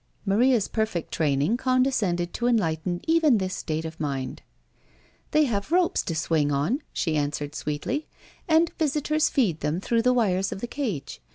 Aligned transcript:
Maria's 0.25 0.67
perfect 0.67 1.11
training 1.13 1.57
condescended 1.57 2.33
to 2.33 2.47
enlighten 2.47 3.01
even 3.05 3.37
this 3.37 3.55
state 3.55 3.85
of 3.85 3.99
mind. 3.99 4.41
"They 5.29 5.43
have 5.43 5.71
ropes 5.71 6.01
to 6.05 6.15
swing 6.15 6.51
on," 6.51 6.81
she 6.91 7.15
answered 7.15 7.53
sweetly; 7.53 8.07
"and 8.47 8.71
visitors 8.79 9.29
feed 9.29 9.59
them 9.59 9.79
through 9.79 10.01
the 10.01 10.11
wires 10.13 10.51
of 10.51 10.59
the 10.59 10.65
cage. 10.65 11.21